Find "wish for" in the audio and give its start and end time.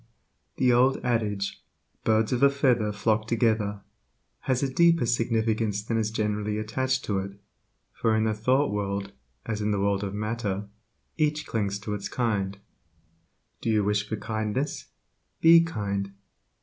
13.83-14.15